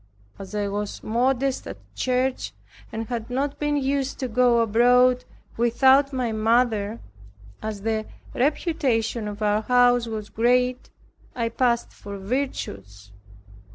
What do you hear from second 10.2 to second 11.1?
great,